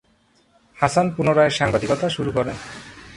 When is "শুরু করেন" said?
2.09-2.55